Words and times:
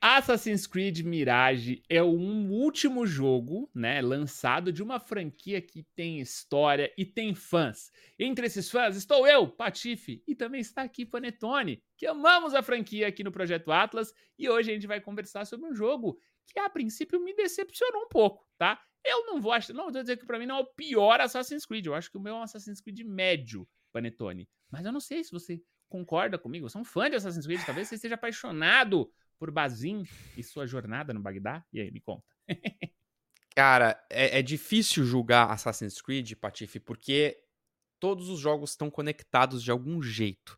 Assassin's 0.00 0.64
Creed 0.64 1.00
Mirage 1.00 1.82
é 1.88 2.00
o 2.00 2.06
último 2.06 3.04
jogo, 3.04 3.68
né, 3.74 4.00
lançado 4.00 4.72
de 4.72 4.80
uma 4.80 5.00
franquia 5.00 5.60
que 5.60 5.82
tem 5.96 6.20
história 6.20 6.92
e 6.96 7.04
tem 7.04 7.34
fãs. 7.34 7.90
Entre 8.16 8.46
esses 8.46 8.70
fãs 8.70 8.94
estou 8.94 9.26
eu, 9.26 9.48
Patife, 9.48 10.22
e 10.24 10.36
também 10.36 10.60
está 10.60 10.82
aqui 10.82 11.04
Panetone, 11.04 11.82
que 11.96 12.06
amamos 12.06 12.54
a 12.54 12.62
franquia 12.62 13.08
aqui 13.08 13.24
no 13.24 13.32
Projeto 13.32 13.72
Atlas, 13.72 14.14
e 14.38 14.48
hoje 14.48 14.70
a 14.70 14.74
gente 14.74 14.86
vai 14.86 15.00
conversar 15.00 15.44
sobre 15.44 15.68
um 15.68 15.74
jogo 15.74 16.16
que 16.46 16.60
a 16.60 16.70
princípio 16.70 17.18
me 17.18 17.34
decepcionou 17.34 18.02
um 18.02 18.08
pouco, 18.08 18.46
tá? 18.56 18.80
Eu 19.04 19.26
não 19.26 19.40
vou 19.40 19.50
achar, 19.50 19.72
não 19.72 19.90
vou 19.90 20.00
dizer 20.00 20.16
que 20.16 20.26
para 20.26 20.38
mim 20.38 20.46
não 20.46 20.58
é 20.58 20.60
o 20.60 20.74
pior 20.76 21.20
Assassin's 21.20 21.66
Creed, 21.66 21.86
eu 21.86 21.94
acho 21.94 22.08
que 22.08 22.18
o 22.18 22.20
meu 22.20 22.36
é 22.36 22.38
um 22.38 22.42
Assassin's 22.42 22.80
Creed 22.80 23.00
médio, 23.00 23.68
Panetone. 23.92 24.48
Mas 24.70 24.86
eu 24.86 24.92
não 24.92 25.00
sei 25.00 25.24
se 25.24 25.32
você 25.32 25.60
concorda 25.88 26.38
comigo, 26.38 26.70
você 26.70 26.78
é 26.78 26.80
um 26.80 26.84
fã 26.84 27.10
de 27.10 27.16
Assassin's 27.16 27.46
Creed, 27.46 27.64
talvez 27.66 27.88
você 27.88 27.96
esteja 27.96 28.14
apaixonado 28.14 29.10
por 29.38 29.50
Bazin 29.50 30.04
e 30.36 30.42
sua 30.42 30.66
jornada 30.66 31.14
no 31.14 31.20
Bagdá? 31.20 31.64
E 31.72 31.80
aí, 31.80 31.90
me 31.90 32.00
conta. 32.00 32.26
Cara, 33.54 34.00
é, 34.08 34.38
é, 34.38 34.42
difícil 34.42 35.04
julgar 35.04 35.50
Assassin's 35.50 36.00
Creed, 36.00 36.34
Patife, 36.34 36.78
porque 36.78 37.36
todos 37.98 38.28
os 38.28 38.38
jogos 38.38 38.70
estão 38.70 38.90
conectados 38.90 39.62
de 39.62 39.70
algum 39.70 40.00
jeito. 40.00 40.56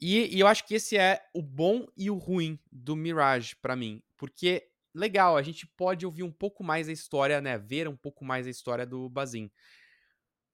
E, 0.00 0.34
e, 0.36 0.40
eu 0.40 0.46
acho 0.46 0.66
que 0.66 0.74
esse 0.74 0.96
é 0.96 1.22
o 1.32 1.40
bom 1.40 1.86
e 1.96 2.10
o 2.10 2.16
ruim 2.16 2.58
do 2.70 2.96
Mirage 2.96 3.54
para 3.56 3.76
mim, 3.76 4.02
porque 4.16 4.68
legal, 4.92 5.36
a 5.36 5.42
gente 5.42 5.66
pode 5.66 6.04
ouvir 6.04 6.22
um 6.22 6.32
pouco 6.32 6.64
mais 6.64 6.88
a 6.88 6.92
história, 6.92 7.40
né, 7.40 7.58
ver 7.58 7.86
um 7.86 7.96
pouco 7.96 8.24
mais 8.24 8.46
a 8.46 8.50
história 8.50 8.86
do 8.86 9.08
Bazin. 9.08 9.50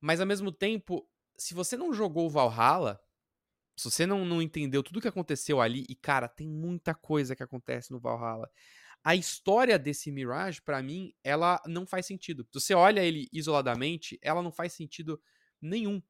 Mas 0.01 0.21
ao 0.21 0.27
mesmo 0.27 0.53
tempo, 0.53 1.09
se 1.39 1.55
você 1.55 1.77
não 1.77 1.93
jogou 1.93 2.29
Valhalla, 2.29 3.01
se 3.77 3.91
você 3.91 4.07
não, 4.07 4.25
não 4.25 4.43
entendeu 4.43 4.83
tudo 4.83 5.01
que 5.01 5.09
aconteceu 5.09 5.61
ali, 5.61 5.85
e 5.89 5.95
cara, 5.95 6.29
tem 6.29 6.49
muita 6.49 6.95
coisa 6.95 7.35
que 7.35 7.43
acontece 7.43 7.91
no 7.91 8.01
Valhalla. 8.01 8.51
A 9.05 9.17
história 9.17 9.79
desse 9.79 10.13
Mirage, 10.13 10.63
para 10.63 10.83
mim, 10.83 11.13
ela 11.25 11.61
não 11.67 11.87
faz 11.87 12.07
sentido. 12.07 12.45
Se 12.53 12.61
você 12.61 12.75
olha 12.75 13.03
ele 13.03 13.29
isoladamente, 13.33 14.19
ela 14.23 14.43
não 14.43 14.53
faz 14.53 14.75
sentido 14.75 15.21
nenhum. 15.61 16.01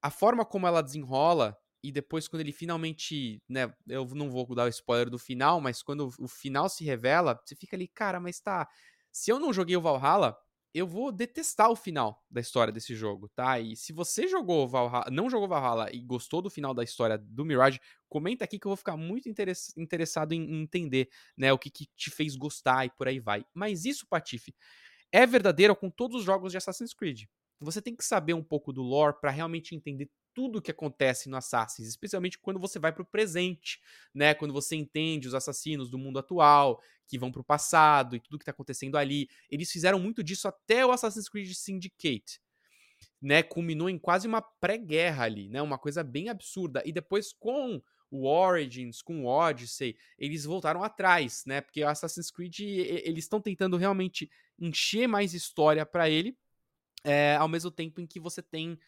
A 0.00 0.10
forma 0.10 0.44
como 0.44 0.66
ela 0.66 0.82
desenrola, 0.82 1.56
e 1.82 1.90
depois 1.90 2.28
quando 2.28 2.40
ele 2.40 2.52
finalmente, 2.52 3.42
né, 3.48 3.72
eu 3.88 4.04
não 4.06 4.30
vou 4.30 4.46
dar 4.54 4.64
o 4.64 4.68
spoiler 4.68 5.10
do 5.10 5.18
final, 5.18 5.60
mas 5.60 5.82
quando 5.82 6.08
o 6.18 6.28
final 6.28 6.68
se 6.68 6.84
revela, 6.84 7.40
você 7.44 7.56
fica 7.56 7.76
ali, 7.76 7.88
cara, 7.88 8.20
mas 8.20 8.40
tá, 8.40 8.68
se 9.10 9.30
eu 9.30 9.40
não 9.40 9.52
joguei 9.52 9.76
o 9.76 9.80
Valhalla, 9.80 10.36
eu 10.76 10.86
vou 10.86 11.10
detestar 11.10 11.70
o 11.70 11.76
final 11.76 12.22
da 12.30 12.38
história 12.38 12.70
desse 12.70 12.94
jogo, 12.94 13.30
tá? 13.30 13.58
E 13.58 13.74
se 13.74 13.94
você 13.94 14.28
jogou 14.28 14.68
Valhalla, 14.68 15.06
não 15.10 15.30
jogou 15.30 15.48
Valhalla 15.48 15.88
e 15.90 16.02
gostou 16.02 16.42
do 16.42 16.50
final 16.50 16.74
da 16.74 16.84
história 16.84 17.16
do 17.16 17.46
Mirage, 17.46 17.80
comenta 18.10 18.44
aqui 18.44 18.58
que 18.58 18.66
eu 18.66 18.70
vou 18.70 18.76
ficar 18.76 18.94
muito 18.94 19.26
interessado 19.26 20.32
em 20.32 20.60
entender, 20.60 21.08
né, 21.34 21.50
o 21.50 21.58
que, 21.58 21.70
que 21.70 21.86
te 21.96 22.10
fez 22.10 22.36
gostar 22.36 22.84
e 22.84 22.90
por 22.90 23.08
aí 23.08 23.18
vai. 23.18 23.42
Mas 23.54 23.86
isso, 23.86 24.06
Patife, 24.06 24.54
é 25.10 25.26
verdadeiro 25.26 25.74
com 25.74 25.88
todos 25.88 26.18
os 26.18 26.24
jogos 26.24 26.52
de 26.52 26.58
Assassin's 26.58 26.92
Creed. 26.92 27.22
Você 27.58 27.80
tem 27.80 27.96
que 27.96 28.04
saber 28.04 28.34
um 28.34 28.44
pouco 28.44 28.70
do 28.70 28.82
lore 28.82 29.16
para 29.18 29.30
realmente 29.30 29.74
entender 29.74 30.10
tudo 30.36 30.60
que 30.60 30.70
acontece 30.70 31.30
no 31.30 31.36
Assassin's, 31.38 31.88
especialmente 31.88 32.38
quando 32.38 32.60
você 32.60 32.78
vai 32.78 32.92
para 32.92 33.00
o 33.00 33.06
presente, 33.06 33.80
né? 34.14 34.34
Quando 34.34 34.52
você 34.52 34.76
entende 34.76 35.26
os 35.26 35.32
assassinos 35.32 35.88
do 35.88 35.96
mundo 35.96 36.18
atual, 36.18 36.78
que 37.08 37.18
vão 37.18 37.32
para 37.32 37.40
o 37.40 37.44
passado 37.44 38.14
e 38.14 38.20
tudo 38.20 38.36
que 38.36 38.42
está 38.42 38.50
acontecendo 38.50 38.98
ali. 38.98 39.30
Eles 39.50 39.72
fizeram 39.72 39.98
muito 39.98 40.22
disso 40.22 40.46
até 40.46 40.84
o 40.84 40.92
Assassin's 40.92 41.26
Creed 41.26 41.50
Syndicate. 41.54 42.38
Né, 43.20 43.42
culminou 43.42 43.88
em 43.88 43.98
quase 43.98 44.28
uma 44.28 44.42
pré-guerra 44.42 45.24
ali, 45.24 45.48
né? 45.48 45.62
Uma 45.62 45.78
coisa 45.78 46.04
bem 46.04 46.28
absurda. 46.28 46.82
E 46.84 46.92
depois 46.92 47.32
com 47.32 47.80
o 48.10 48.26
Origins, 48.26 49.00
com 49.00 49.24
o 49.24 49.26
Odyssey, 49.26 49.96
eles 50.18 50.44
voltaram 50.44 50.84
atrás, 50.84 51.44
né? 51.46 51.62
Porque 51.62 51.82
o 51.82 51.88
Assassin's 51.88 52.30
Creed 52.30 52.60
eles 52.60 53.24
estão 53.24 53.40
tentando 53.40 53.78
realmente 53.78 54.30
encher 54.58 55.08
mais 55.08 55.32
história 55.32 55.86
para 55.86 56.10
ele, 56.10 56.36
é, 57.02 57.36
ao 57.36 57.48
mesmo 57.48 57.70
tempo 57.70 58.02
em 58.02 58.06
que 58.06 58.20
você 58.20 58.42
tem 58.42 58.78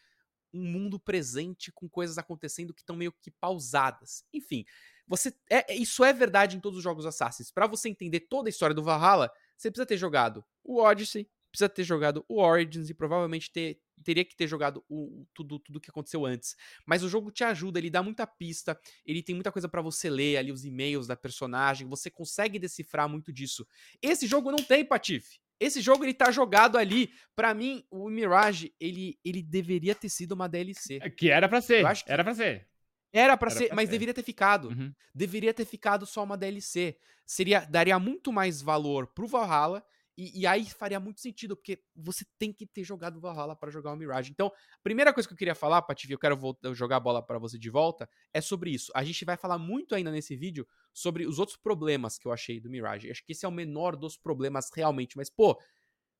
um 0.53 0.63
mundo 0.63 0.99
presente 0.99 1.71
com 1.71 1.87
coisas 1.87 2.17
acontecendo 2.17 2.73
que 2.73 2.81
estão 2.81 2.95
meio 2.95 3.11
que 3.11 3.31
pausadas. 3.31 4.23
Enfim, 4.33 4.65
você 5.07 5.33
é, 5.49 5.73
é, 5.73 5.75
isso 5.75 6.03
é 6.03 6.13
verdade 6.13 6.55
em 6.55 6.59
todos 6.59 6.77
os 6.77 6.83
jogos 6.83 7.05
Assassins. 7.05 7.51
Para 7.51 7.67
você 7.67 7.89
entender 7.89 8.21
toda 8.21 8.47
a 8.47 8.51
história 8.51 8.75
do 8.75 8.83
Valhalla, 8.83 9.31
você 9.57 9.69
precisa 9.69 9.85
ter 9.85 9.97
jogado 9.97 10.45
o 10.63 10.79
Odyssey, 10.81 11.27
precisa 11.51 11.67
ter 11.67 11.83
jogado 11.83 12.23
o 12.27 12.39
Origins 12.41 12.89
e 12.89 12.93
provavelmente 12.93 13.51
ter, 13.51 13.79
teria 14.03 14.23
que 14.23 14.35
ter 14.35 14.47
jogado 14.47 14.83
o, 14.87 15.25
tudo 15.33 15.59
tudo 15.59 15.79
que 15.79 15.89
aconteceu 15.89 16.25
antes. 16.25 16.55
Mas 16.85 17.03
o 17.03 17.09
jogo 17.09 17.31
te 17.31 17.43
ajuda, 17.43 17.79
ele 17.79 17.89
dá 17.89 18.03
muita 18.03 18.25
pista, 18.27 18.79
ele 19.05 19.23
tem 19.23 19.35
muita 19.35 19.51
coisa 19.51 19.67
para 19.67 19.81
você 19.81 20.09
ler 20.09 20.37
ali 20.37 20.51
os 20.51 20.63
e-mails 20.63 21.07
da 21.07 21.15
personagem, 21.15 21.87
você 21.87 22.09
consegue 22.09 22.59
decifrar 22.59 23.09
muito 23.09 23.33
disso. 23.33 23.67
Esse 24.01 24.27
jogo 24.27 24.51
não 24.51 24.63
tem, 24.63 24.85
Patife. 24.85 25.39
Esse 25.59 25.81
jogo 25.81 26.05
ele 26.05 26.13
tá 26.13 26.31
jogado 26.31 26.77
ali. 26.77 27.11
Para 27.35 27.53
mim, 27.53 27.83
o 27.91 28.09
Mirage, 28.09 28.73
ele, 28.79 29.19
ele 29.23 29.43
deveria 29.43 29.93
ter 29.93 30.09
sido 30.09 30.31
uma 30.31 30.47
DLC. 30.47 30.99
É, 31.01 31.09
que 31.09 31.29
era 31.29 31.49
para 31.49 31.61
ser. 31.61 31.83
que 32.03 32.11
era 32.11 32.23
para 32.23 32.33
ser. 32.33 32.67
Era 33.11 33.35
para 33.35 33.49
ser, 33.49 33.67
pra 33.67 33.75
mas 33.75 33.85
ser. 33.89 33.91
deveria 33.91 34.13
ter 34.13 34.23
ficado. 34.23 34.69
Uhum. 34.69 34.93
Deveria 35.13 35.53
ter 35.53 35.65
ficado 35.65 36.05
só 36.05 36.23
uma 36.23 36.37
DLC. 36.37 36.97
Seria 37.25 37.61
daria 37.61 37.97
muito 37.99 38.31
mais 38.31 38.61
valor 38.61 39.07
pro 39.07 39.27
Valhalla 39.27 39.83
e, 40.19 40.41
e, 40.41 40.45
aí 40.45 40.65
faria 40.65 40.99
muito 40.99 41.21
sentido, 41.21 41.55
porque 41.55 41.81
você 41.95 42.25
tem 42.37 42.51
que 42.51 42.65
ter 42.65 42.83
jogado 42.83 43.21
Valhalla 43.21 43.55
para 43.55 43.71
jogar 43.71 43.93
o 43.93 43.95
Mirage. 43.95 44.31
Então, 44.31 44.47
a 44.47 44.83
primeira 44.83 45.13
coisa 45.13 45.25
que 45.25 45.33
eu 45.33 45.37
queria 45.37 45.55
falar, 45.55 45.81
Pativi, 45.81 46.11
eu 46.11 46.19
quero 46.19 46.35
voltar, 46.35 46.73
jogar 46.73 46.97
a 46.97 46.99
bola 46.99 47.25
para 47.25 47.39
você 47.39 47.57
de 47.57 47.69
volta, 47.69 48.09
é 48.33 48.41
sobre 48.41 48.69
isso. 48.69 48.91
A 48.93 49.01
gente 49.01 49.23
vai 49.23 49.37
falar 49.37 49.57
muito 49.57 49.95
ainda 49.95 50.11
nesse 50.11 50.35
vídeo 50.35 50.67
sobre 50.93 51.25
os 51.25 51.39
outros 51.39 51.55
problemas 51.55 52.17
que 52.17 52.27
eu 52.27 52.33
achei 52.33 52.59
do 52.59 52.69
Mirage. 52.69 53.09
Acho 53.09 53.23
que 53.23 53.31
esse 53.31 53.45
é 53.45 53.47
o 53.47 53.51
menor 53.51 53.95
dos 53.95 54.17
problemas 54.17 54.69
realmente, 54.75 55.15
mas 55.15 55.29
pô, 55.29 55.57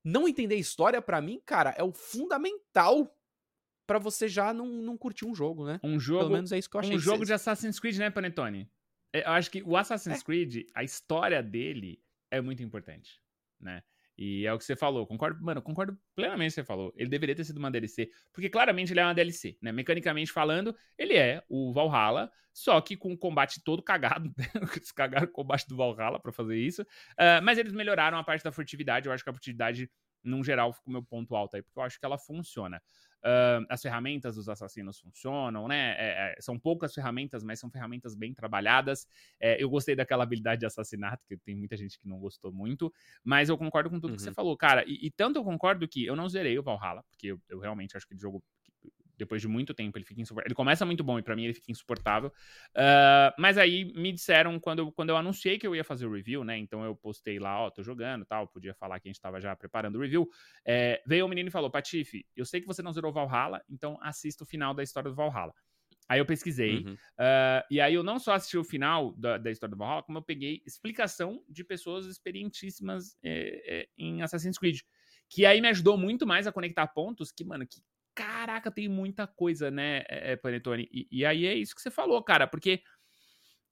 não 0.02 0.30
entender 0.30 0.56
história 0.56 1.02
para 1.02 1.20
mim, 1.20 1.42
cara, 1.46 1.72
é 1.78 1.84
o 1.84 1.92
fundamental 1.92 3.14
para 3.86 4.00
você 4.00 4.30
já 4.30 4.54
não, 4.54 4.66
não 4.66 4.98
curtir 4.98 5.26
um 5.26 5.36
jogo, 5.36 5.66
né? 5.66 5.78
Um 5.84 6.00
jogo, 6.00 6.20
Pelo 6.20 6.32
menos 6.32 6.54
é 6.54 6.58
isso 6.58 6.70
que 6.70 6.78
eu 6.78 6.80
achei. 6.80 6.96
Um 6.96 7.00
jogo 7.00 7.26
de 7.26 7.34
Assassin's 7.34 7.82
Creed, 7.82 7.98
né, 7.98 8.10
Panetone? 8.10 8.72
É, 9.12 9.28
eu 9.28 9.32
acho 9.32 9.52
que 9.52 9.62
o 9.62 9.76
Assassin's 9.76 10.22
é. 10.22 10.24
Creed, 10.24 10.68
a 10.74 10.86
história 10.86 11.44
dele 11.44 12.02
é 12.32 12.40
muito 12.40 12.64
importante 12.64 13.20
né? 13.60 13.82
E 14.22 14.46
é 14.46 14.54
o 14.54 14.58
que 14.58 14.66
você 14.66 14.76
falou, 14.76 15.08
concordo, 15.08 15.42
mano, 15.42 15.62
concordo 15.62 15.98
plenamente 16.14 16.54
com 16.54 16.60
o 16.60 16.62
que 16.62 16.62
você 16.62 16.68
falou. 16.68 16.94
Ele 16.98 17.10
deveria 17.10 17.34
ter 17.34 17.46
sido 17.46 17.58
uma 17.58 17.72
DLC, 17.72 18.10
porque 18.34 18.50
claramente 18.50 18.92
ele 18.92 19.00
é 19.00 19.04
uma 19.06 19.14
DLC, 19.14 19.58
né? 19.62 19.72
Mecanicamente 19.72 20.30
falando, 20.30 20.76
ele 20.98 21.16
é 21.16 21.42
o 21.48 21.72
Valhalla, 21.72 22.30
só 22.54 22.82
que 22.82 22.98
com 22.98 23.14
o 23.14 23.18
combate 23.18 23.64
todo 23.64 23.82
cagado. 23.82 24.34
eles 24.76 24.92
cagaram 24.92 25.26
o 25.26 25.32
combate 25.32 25.66
do 25.70 25.78
Valhalla 25.78 26.20
para 26.20 26.34
fazer 26.34 26.58
isso. 26.58 26.82
Uh, 26.82 27.42
mas 27.42 27.58
eles 27.58 27.72
melhoraram 27.72 28.18
a 28.18 28.24
parte 28.24 28.44
da 28.44 28.52
furtividade. 28.52 29.08
Eu 29.08 29.14
acho 29.14 29.24
que 29.24 29.30
a 29.30 29.34
furtividade, 29.34 29.90
num 30.24 30.44
geral, 30.44 30.74
ficou 30.74 30.92
meu 30.92 31.04
ponto 31.04 31.36
alto 31.36 31.56
aí, 31.56 31.62
porque 31.62 31.80
eu 31.80 31.84
acho 31.84 32.00
que 32.00 32.06
ela 32.06 32.18
funciona. 32.18 32.82
Uh, 33.20 33.66
as 33.70 33.82
ferramentas 33.82 34.36
dos 34.36 34.48
assassinos 34.48 35.00
funcionam, 35.00 35.68
né? 35.68 35.96
É, 35.98 36.36
é, 36.38 36.42
são 36.42 36.58
poucas 36.58 36.94
ferramentas, 36.94 37.44
mas 37.44 37.60
são 37.60 37.70
ferramentas 37.70 38.16
bem 38.16 38.34
trabalhadas. 38.34 39.08
É, 39.40 39.62
eu 39.62 39.70
gostei 39.70 39.96
daquela 39.96 40.24
habilidade 40.24 40.62
de 40.62 40.66
assassinato, 40.66 41.26
que 41.28 41.36
tem 41.38 41.56
muita 41.56 41.76
gente 41.76 42.00
que 42.00 42.08
não 42.08 42.18
gostou 42.18 42.52
muito, 42.52 42.94
mas 43.24 43.50
eu 43.50 43.58
concordo 43.58 43.90
com 43.90 44.00
tudo 44.00 44.12
uhum. 44.12 44.16
que 44.16 44.22
você 44.22 44.30
uhum. 44.30 44.36
falou, 44.36 44.56
cara. 44.56 44.86
E, 44.88 45.08
e, 45.08 45.12
tanto 45.12 45.38
eu 45.38 45.44
concordo 45.44 45.88
que 45.88 46.06
eu 46.06 46.16
não 46.16 46.30
zerei 46.30 46.58
o 46.58 46.64
Valhalla, 46.64 47.04
porque 47.10 47.28
eu, 47.28 47.42
eu 47.50 47.60
realmente 47.60 47.98
acho 47.98 48.08
que 48.08 48.16
o 48.16 48.20
jogo 48.20 48.42
depois 49.20 49.42
de 49.42 49.48
muito 49.48 49.74
tempo, 49.74 49.98
ele 49.98 50.06
fica 50.06 50.22
insuportável. 50.22 50.48
Ele 50.48 50.56
começa 50.56 50.86
muito 50.86 51.04
bom 51.04 51.20
e 51.20 51.22
para 51.22 51.36
mim 51.36 51.44
ele 51.44 51.54
fica 51.54 51.72
insuportável. 51.72 52.30
Uh, 52.70 53.36
mas 53.38 53.58
aí 53.58 53.94
me 53.94 54.12
disseram, 54.12 54.60
quando 54.60 54.80
eu, 54.80 54.92
quando 54.92 55.10
eu 55.10 55.18
anunciei 55.18 55.60
que 55.60 55.68
eu 55.68 55.76
ia 55.76 55.84
fazer 55.84 56.08
o 56.08 56.14
review, 56.14 56.44
né? 56.44 56.58
Então 56.58 56.84
eu 56.84 56.96
postei 56.96 57.38
lá, 57.38 57.60
ó, 57.60 57.70
tô 57.70 57.84
jogando 57.84 58.26
tal, 58.26 58.48
podia 58.48 58.74
falar 58.74 59.00
que 59.00 59.10
a 59.10 59.12
gente 59.12 59.22
tava 59.22 59.40
já 59.40 59.56
preparando 59.56 59.98
o 59.98 60.02
review. 60.02 60.28
É, 60.66 61.04
veio 61.06 61.26
o 61.26 61.30
menino 61.30 61.50
e 61.50 61.52
falou: 61.52 61.70
Patife, 61.70 62.26
eu 62.36 62.46
sei 62.46 62.62
que 62.62 62.68
você 62.68 62.82
não 62.82 62.94
zerou 62.94 63.12
Valhalla, 63.12 63.62
então 63.70 64.00
assista 64.02 64.44
o 64.44 64.48
final 64.48 64.74
da 64.74 64.82
história 64.82 65.10
do 65.10 65.16
Valhalla. 65.16 65.54
Aí 66.08 66.20
eu 66.20 66.26
pesquisei. 66.26 66.78
Uhum. 66.78 66.94
Uh, 66.94 67.64
e 67.70 67.80
aí 67.80 67.94
eu 67.94 68.02
não 68.02 68.18
só 68.18 68.34
assisti 68.34 68.58
o 68.58 68.64
final 68.64 69.14
da, 69.14 69.38
da, 69.38 69.52
história 69.52 69.76
do 69.76 69.78
Valhalla, 69.78 70.02
como 70.02 70.18
eu 70.18 70.24
peguei 70.24 70.64
explicação 70.66 71.44
de 71.48 71.64
pessoas 71.64 72.08
experientíssimas 72.08 73.16
é, 73.22 73.82
é, 73.82 73.88
em 73.96 74.24
Assassin's 74.24 74.58
Creed. 74.58 74.80
Que 75.30 75.46
aí 75.46 75.62
me 75.62 75.68
ajudou 75.68 75.96
muito 75.96 76.26
mais 76.26 76.48
a 76.48 76.52
conectar 76.52 76.88
pontos 76.88 77.32
que, 77.32 77.46
mano, 77.46 77.68
que 77.68 77.80
caraca, 78.20 78.70
tem 78.70 78.90
muita 78.90 79.26
coisa, 79.26 79.72
né, 79.72 80.04
é, 80.10 80.36
Panetone? 80.36 80.90
E, 80.92 81.08
e, 81.10 81.26
aí 81.26 81.46
é 81.46 81.56
isso 81.56 81.74
que 81.74 81.82
você 81.82 81.90
falou, 81.90 82.22
cara, 82.22 82.46
porque 82.46 82.82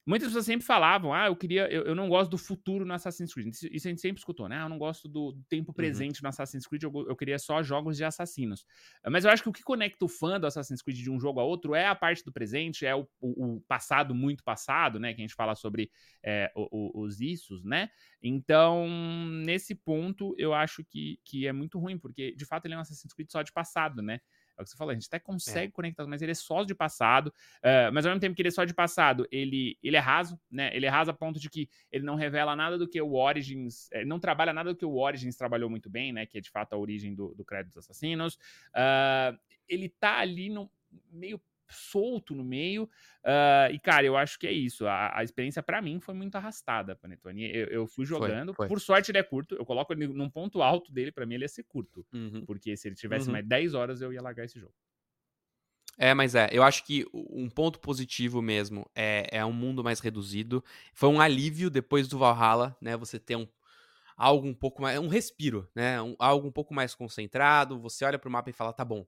muitas 0.07 0.29
pessoas 0.29 0.45
sempre 0.45 0.65
falavam, 0.65 1.13
ah, 1.13 1.25
eu 1.25 1.35
queria, 1.35 1.67
eu, 1.69 1.83
eu 1.83 1.93
não 1.93 2.07
gosto 2.07 2.31
do 2.31 2.37
futuro 2.37 2.85
no 2.85 2.93
Assassin's 2.93 3.33
Creed. 3.33 3.53
Isso, 3.53 3.67
isso, 3.69 3.87
a 3.87 3.89
gente 3.89 3.99
sempre 3.99 4.19
escutou, 4.19 4.47
né? 4.47 4.57
Ah, 4.57 4.63
eu 4.63 4.69
não 4.69 4.77
gosto 4.77 5.09
do, 5.09 5.33
do 5.33 5.43
tempo 5.49 5.71
uhum. 5.71 5.75
presente 5.75 6.21
uhum. 6.21 6.23
no 6.23 6.29
Assassin's 6.29 6.65
Creed, 6.65 6.83
eu, 6.83 6.93
eu, 7.09 7.15
queria 7.17 7.37
só 7.37 7.61
jogos 7.61 7.97
de 7.97 8.05
assassinos. 8.05 8.65
Mas 9.05 9.25
eu 9.25 9.31
acho 9.31 9.43
que 9.43 9.49
o 9.49 9.51
que 9.51 9.61
conecta 9.61 10.05
o 10.05 10.07
fã 10.07 10.39
do 10.39 10.47
Assassin's 10.47 10.81
Creed 10.81 10.97
de 10.97 11.11
um 11.11 11.19
jogo 11.19 11.41
a 11.41 11.43
outro 11.43 11.75
é 11.75 11.87
a 11.87 11.95
parte 11.95 12.23
do 12.23 12.31
presente, 12.31 12.85
é 12.85 12.95
o, 12.95 13.05
o, 13.19 13.55
o 13.55 13.61
passado 13.67 14.15
muito 14.15 14.45
passado, 14.45 14.97
né? 14.97 15.13
Que 15.13 15.19
a 15.19 15.25
gente 15.25 15.35
fala 15.35 15.55
sobre 15.55 15.91
é, 16.23 16.49
os 16.55 17.19
issos, 17.19 17.65
né? 17.65 17.89
Então, 18.23 18.87
nesse 19.43 19.75
ponto, 19.75 20.33
eu 20.37 20.53
acho 20.53 20.85
que, 20.85 21.19
que 21.25 21.45
é 21.45 21.51
muito 21.51 21.77
ruim, 21.77 21.97
porque 21.97 22.33
de 22.33 22.45
fato 22.45 22.65
ele 22.65 22.75
é 22.75 22.77
um 22.77 22.81
Assassin's 22.81 23.13
Creed 23.13 23.29
só 23.29 23.41
de 23.41 23.51
passado, 23.51 24.01
né? 24.01 24.21
É 24.57 24.61
o 24.61 24.63
que 24.63 24.71
você 24.71 24.77
falou, 24.77 24.91
a 24.91 24.93
gente 24.93 25.07
até 25.07 25.19
consegue 25.19 25.67
é. 25.67 25.71
conectar, 25.71 26.07
mas 26.07 26.21
ele 26.21 26.31
é 26.31 26.35
só 26.35 26.63
de 26.63 26.73
passado. 26.73 27.27
Uh, 27.59 27.93
mas 27.93 28.05
ao 28.05 28.11
mesmo 28.11 28.21
tempo 28.21 28.35
que 28.35 28.41
ele 28.41 28.49
é 28.49 28.51
só 28.51 28.65
de 28.65 28.73
passado, 28.73 29.27
ele, 29.31 29.77
ele 29.83 29.95
é 29.95 29.99
raso, 29.99 30.39
né? 30.49 30.75
Ele 30.75 30.85
é 30.85 30.89
raso 30.89 31.11
a 31.11 31.13
ponto 31.13 31.39
de 31.39 31.49
que 31.49 31.69
ele 31.91 32.03
não 32.03 32.15
revela 32.15 32.55
nada 32.55 32.77
do 32.77 32.87
que 32.87 33.01
o 33.01 33.13
Origins. 33.13 33.89
Ele 33.91 34.05
não 34.05 34.19
trabalha 34.19 34.53
nada 34.53 34.73
do 34.73 34.75
que 34.75 34.85
o 34.85 34.95
Origins 34.95 35.35
trabalhou 35.35 35.69
muito 35.69 35.89
bem, 35.89 36.11
né? 36.11 36.25
Que 36.25 36.39
é 36.39 36.41
de 36.41 36.49
fato 36.49 36.73
a 36.73 36.77
origem 36.77 37.13
do, 37.13 37.35
do 37.35 37.45
Crédito 37.45 37.73
dos 37.73 37.77
Assassinos. 37.77 38.35
Uh, 38.73 39.37
ele 39.67 39.89
tá 39.89 40.17
ali 40.17 40.49
no 40.49 40.69
meio 41.11 41.39
solto 41.69 42.35
no 42.35 42.43
meio. 42.43 42.83
Uh, 43.23 43.71
e, 43.71 43.79
cara, 43.79 44.05
eu 44.05 44.15
acho 44.15 44.39
que 44.39 44.47
é 44.47 44.51
isso. 44.51 44.85
A, 44.87 45.19
a 45.19 45.23
experiência, 45.23 45.61
para 45.61 45.81
mim, 45.81 45.99
foi 45.99 46.13
muito 46.13 46.35
arrastada, 46.35 46.95
Panetone. 46.95 47.49
Eu, 47.53 47.67
eu 47.67 47.87
fui 47.87 48.05
jogando. 48.05 48.53
Foi, 48.53 48.65
foi. 48.65 48.67
Por 48.67 48.81
sorte, 48.81 49.11
ele 49.11 49.17
é 49.17 49.23
curto. 49.23 49.55
Eu 49.55 49.65
coloco 49.65 49.93
ele 49.93 50.07
num 50.07 50.29
ponto 50.29 50.61
alto 50.61 50.91
dele, 50.91 51.11
para 51.11 51.25
mim, 51.25 51.35
ele 51.35 51.43
ia 51.43 51.49
ser 51.49 51.63
curto. 51.63 52.05
Uhum. 52.13 52.43
Porque 52.45 52.75
se 52.75 52.87
ele 52.87 52.95
tivesse 52.95 53.27
uhum. 53.27 53.33
mais 53.33 53.45
10 53.45 53.73
horas, 53.73 54.01
eu 54.01 54.13
ia 54.13 54.21
largar 54.21 54.45
esse 54.45 54.59
jogo. 54.59 54.73
É, 55.97 56.13
mas 56.13 56.35
é, 56.35 56.47
eu 56.51 56.61
acho 56.61 56.83
que 56.83 57.05
um 57.11 57.49
ponto 57.49 57.79
positivo 57.79 58.39
mesmo 58.39 58.87
é, 58.95 59.27
é 59.31 59.43
um 59.43 59.51
mundo 59.51 59.83
mais 59.83 59.99
reduzido. 59.99 60.63
Foi 60.93 61.09
um 61.09 61.19
alívio 61.19 61.71
depois 61.71 62.07
do 62.07 62.19
Valhalla, 62.19 62.77
né? 62.79 62.95
Você 62.95 63.19
ter 63.19 63.35
um, 63.35 63.47
algo 64.15 64.47
um 64.47 64.53
pouco 64.53 64.81
mais. 64.81 64.99
um 64.99 65.07
respiro, 65.07 65.67
né? 65.73 65.99
Um, 65.99 66.15
algo 66.19 66.47
um 66.47 66.51
pouco 66.51 66.71
mais 66.73 66.93
concentrado. 66.93 67.79
Você 67.79 68.05
olha 68.05 68.19
pro 68.19 68.29
mapa 68.29 68.49
e 68.51 68.53
fala, 68.53 68.71
tá 68.71 68.85
bom, 68.85 69.07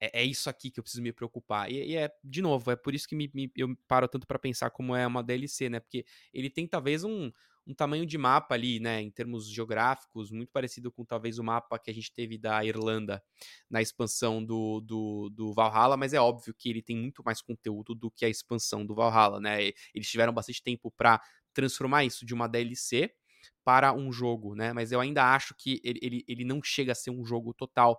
é, 0.00 0.22
é, 0.22 0.24
isso 0.24 0.48
aqui 0.50 0.70
que 0.70 0.78
eu 0.78 0.82
preciso 0.82 1.02
me 1.02 1.12
preocupar. 1.12 1.70
E, 1.70 1.92
e 1.92 1.96
é, 1.96 2.10
de 2.22 2.42
novo, 2.42 2.70
é 2.70 2.76
por 2.76 2.94
isso 2.94 3.08
que 3.08 3.16
me, 3.16 3.30
me, 3.34 3.50
eu 3.56 3.74
paro 3.88 4.08
tanto 4.08 4.26
para 4.26 4.38
pensar 4.38 4.70
como 4.70 4.94
é 4.94 5.06
uma 5.06 5.22
DLC, 5.22 5.68
né? 5.68 5.80
Porque 5.80 6.04
ele 6.32 6.50
tem 6.50 6.66
talvez 6.66 7.04
um, 7.04 7.30
um 7.66 7.74
tamanho 7.74 8.06
de 8.06 8.16
mapa 8.16 8.54
ali, 8.54 8.78
né? 8.78 9.00
Em 9.00 9.10
termos 9.10 9.50
geográficos, 9.50 10.30
muito 10.30 10.50
parecido 10.52 10.92
com 10.92 11.04
talvez 11.04 11.38
o 11.38 11.44
mapa 11.44 11.78
que 11.78 11.90
a 11.90 11.94
gente 11.94 12.12
teve 12.12 12.38
da 12.38 12.64
Irlanda 12.64 13.22
na 13.68 13.82
expansão 13.82 14.44
do, 14.44 14.80
do, 14.80 15.30
do 15.30 15.52
Valhalla, 15.52 15.96
mas 15.96 16.12
é 16.12 16.20
óbvio 16.20 16.54
que 16.54 16.68
ele 16.68 16.82
tem 16.82 16.96
muito 16.96 17.22
mais 17.24 17.40
conteúdo 17.40 17.94
do 17.94 18.10
que 18.10 18.24
a 18.24 18.28
expansão 18.28 18.84
do 18.84 18.94
Valhalla, 18.94 19.40
né? 19.40 19.70
Eles 19.94 20.08
tiveram 20.08 20.32
bastante 20.32 20.62
tempo 20.62 20.90
para 20.90 21.20
transformar 21.52 22.04
isso 22.04 22.26
de 22.26 22.34
uma 22.34 22.46
DLC 22.46 23.10
para 23.64 23.92
um 23.92 24.12
jogo, 24.12 24.54
né? 24.54 24.72
Mas 24.72 24.92
eu 24.92 25.00
ainda 25.00 25.34
acho 25.34 25.54
que 25.56 25.80
ele, 25.82 25.98
ele, 26.00 26.24
ele 26.28 26.44
não 26.44 26.62
chega 26.62 26.92
a 26.92 26.94
ser 26.94 27.10
um 27.10 27.24
jogo 27.24 27.52
total 27.52 27.98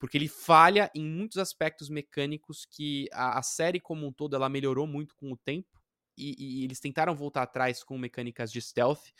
porque 0.00 0.16
ele 0.16 0.26
falha 0.28 0.90
em 0.94 1.04
muitos 1.04 1.36
aspectos 1.36 1.90
mecânicos 1.90 2.64
que 2.64 3.06
a, 3.12 3.38
a 3.38 3.42
série 3.42 3.78
como 3.78 4.06
um 4.06 4.12
todo 4.12 4.34
ela 4.34 4.48
melhorou 4.48 4.86
muito 4.86 5.14
com 5.14 5.30
o 5.30 5.36
tempo 5.36 5.78
e, 6.16 6.34
e, 6.38 6.64
eles 6.64 6.80
tentaram 6.80 7.14
voltar 7.14 7.42
atrás 7.42 7.84
com 7.84 7.98
mecânicas 7.98 8.50
de 8.50 8.60
stealth. 8.60 9.12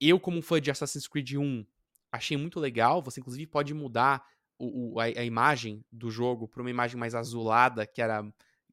Eu, 0.00 0.18
como 0.18 0.40
fã 0.40 0.60
de 0.60 0.70
Assassin's 0.70 1.08
Creed 1.08 1.34
1, 1.34 1.66
achei 2.12 2.36
muito 2.36 2.60
legal. 2.60 3.02
Você, 3.02 3.20
inclusive, 3.20 3.46
pode 3.46 3.74
mudar 3.74 4.24
o, 4.56 4.94
o, 4.94 5.00
a, 5.00 5.04
a, 5.04 5.24
imagem 5.24 5.84
do 5.90 6.10
jogo 6.10 6.48
para 6.48 6.62
uma 6.62 6.70
imagem 6.70 6.96
mais 6.96 7.14
azulada, 7.14 7.86
que 7.86 8.00
era 8.00 8.22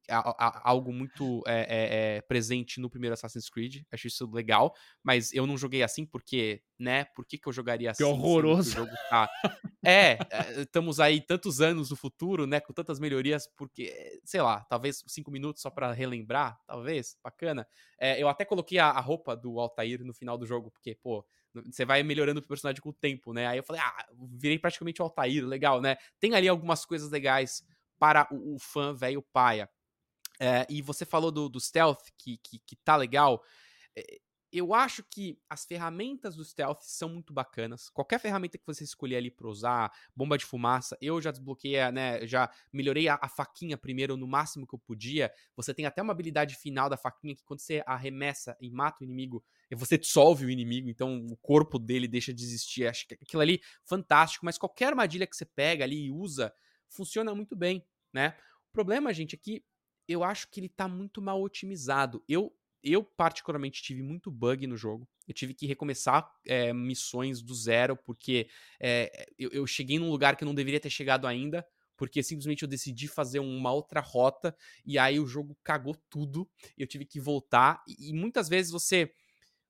algo 0.08 0.92
muito 0.92 1.42
é, 1.46 1.60
é, 1.60 2.16
é, 2.16 2.20
presente 2.22 2.80
no 2.80 2.90
primeiro 2.90 3.14
Assassin's 3.14 3.48
Creed. 3.48 3.82
Acho 3.92 4.06
isso 4.06 4.30
legal. 4.30 4.74
Mas 5.02 5.32
eu 5.32 5.46
não 5.46 5.56
joguei 5.56 5.82
assim 5.82 6.06
porque, 6.06 6.62
né? 6.78 7.04
Por 7.04 7.26
que, 7.26 7.38
que 7.38 7.48
eu 7.48 7.52
jogaria 7.52 7.90
assim? 7.90 8.02
Que 8.02 8.08
horroroso. 8.08 8.86
Que 8.86 9.08
tá... 9.10 9.30
é, 9.84 10.18
estamos 10.58 11.00
aí 11.00 11.20
tantos 11.20 11.60
anos 11.60 11.90
no 11.90 11.96
futuro, 11.96 12.46
né? 12.46 12.60
Com 12.60 12.72
tantas 12.72 12.98
melhorias, 12.98 13.46
porque, 13.56 14.20
sei 14.24 14.40
lá, 14.40 14.64
talvez 14.64 15.02
cinco 15.06 15.30
minutos 15.30 15.62
só 15.62 15.70
para 15.70 15.92
relembrar, 15.92 16.58
talvez. 16.66 17.16
Bacana. 17.22 17.66
É, 17.98 18.20
eu 18.22 18.28
até 18.28 18.44
coloquei 18.44 18.78
a, 18.78 18.86
a 18.86 19.00
roupa 19.00 19.36
do 19.36 19.58
Altair 19.58 20.04
no 20.04 20.14
final 20.14 20.38
do 20.38 20.46
jogo, 20.46 20.70
porque, 20.70 20.94
pô, 20.94 21.24
você 21.70 21.84
vai 21.84 22.02
melhorando 22.02 22.40
o 22.40 22.46
personagem 22.46 22.80
com 22.80 22.90
o 22.90 22.94
tempo, 22.94 23.32
né? 23.32 23.46
Aí 23.46 23.58
eu 23.58 23.64
falei, 23.64 23.82
ah, 23.82 24.06
virei 24.32 24.58
praticamente 24.58 25.00
o 25.00 25.04
Altair, 25.04 25.44
legal, 25.44 25.80
né? 25.80 25.96
Tem 26.20 26.34
ali 26.34 26.48
algumas 26.48 26.84
coisas 26.84 27.10
legais 27.10 27.64
para 27.98 28.28
o, 28.30 28.54
o 28.54 28.58
fã 28.58 28.94
velho 28.94 29.22
paia. 29.32 29.68
É, 30.40 30.66
e 30.68 30.80
você 30.80 31.04
falou 31.04 31.30
do, 31.30 31.48
do 31.48 31.60
stealth, 31.60 32.02
que, 32.16 32.38
que, 32.38 32.58
que 32.60 32.76
tá 32.76 32.96
legal. 32.96 33.42
É, 33.96 34.20
eu 34.50 34.72
acho 34.72 35.02
que 35.02 35.38
as 35.48 35.66
ferramentas 35.66 36.36
do 36.36 36.44
stealth 36.44 36.80
são 36.80 37.08
muito 37.10 37.32
bacanas. 37.32 37.90
Qualquer 37.90 38.18
ferramenta 38.18 38.56
que 38.56 38.66
você 38.66 38.82
escolher 38.82 39.16
ali 39.16 39.30
para 39.30 39.46
usar, 39.46 39.92
bomba 40.16 40.38
de 40.38 40.44
fumaça, 40.46 40.96
eu 41.02 41.20
já 41.20 41.30
desbloqueei, 41.30 41.90
né? 41.92 42.26
Já 42.26 42.50
melhorei 42.72 43.08
a, 43.08 43.18
a, 43.20 43.28
faquinha 43.28 43.76
primeiro 43.76 44.16
no 44.16 44.26
máximo 44.26 44.66
que 44.66 44.74
eu 44.74 44.78
podia. 44.78 45.30
Você 45.54 45.74
tem 45.74 45.84
até 45.84 46.00
uma 46.00 46.12
habilidade 46.12 46.56
final 46.56 46.88
da 46.88 46.96
faquinha 46.96 47.34
que 47.34 47.44
quando 47.44 47.60
você 47.60 47.82
arremessa 47.86 48.56
e 48.60 48.70
mata 48.70 48.98
o 49.02 49.04
inimigo, 49.04 49.44
você 49.76 49.98
dissolve 49.98 50.46
o 50.46 50.50
inimigo, 50.50 50.88
então 50.88 51.26
o 51.26 51.36
corpo 51.36 51.78
dele 51.78 52.08
deixa 52.08 52.32
de 52.32 52.42
existir. 52.42 52.86
Acho 52.86 53.06
que 53.06 53.14
aquilo 53.14 53.42
ali 53.42 53.60
fantástico, 53.84 54.46
mas 54.46 54.56
qualquer 54.56 54.86
armadilha 54.86 55.26
que 55.26 55.36
você 55.36 55.44
pega 55.44 55.84
ali 55.84 56.06
e 56.06 56.10
usa 56.10 56.52
funciona 56.88 57.34
muito 57.34 57.54
bem, 57.54 57.84
né? 58.12 58.34
O 58.70 58.72
problema, 58.72 59.12
gente, 59.12 59.34
é 59.34 59.38
que 59.38 59.62
eu 60.08 60.24
acho 60.24 60.48
que 60.50 60.60
ele 60.60 60.68
tá 60.68 60.88
muito 60.88 61.20
mal 61.20 61.42
otimizado. 61.42 62.24
Eu, 62.28 62.52
eu 62.82 63.04
particularmente, 63.04 63.82
tive 63.82 64.02
muito 64.02 64.30
bug 64.30 64.66
no 64.66 64.76
jogo. 64.76 65.06
Eu 65.26 65.34
tive 65.34 65.52
que 65.54 65.66
recomeçar 65.66 66.28
é, 66.46 66.72
missões 66.72 67.42
do 67.42 67.54
zero, 67.54 67.96
porque 67.96 68.48
é, 68.80 69.26
eu, 69.38 69.50
eu 69.50 69.66
cheguei 69.66 69.98
num 69.98 70.10
lugar 70.10 70.36
que 70.36 70.42
eu 70.42 70.46
não 70.46 70.54
deveria 70.54 70.80
ter 70.80 70.90
chegado 70.90 71.26
ainda 71.26 71.66
porque 71.98 72.22
simplesmente 72.22 72.62
eu 72.62 72.68
decidi 72.68 73.08
fazer 73.08 73.40
uma 73.40 73.72
outra 73.72 74.00
rota 74.00 74.56
e 74.86 74.96
aí 74.96 75.18
o 75.18 75.26
jogo 75.26 75.58
cagou 75.64 75.96
tudo. 76.08 76.48
Eu 76.78 76.86
tive 76.86 77.04
que 77.04 77.18
voltar 77.18 77.82
e, 77.88 78.10
e 78.10 78.12
muitas 78.12 78.48
vezes 78.48 78.70
você 78.70 79.12